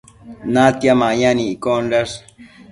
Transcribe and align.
natia 0.53 0.93
mayan 1.01 1.39
iccondash 1.53 2.15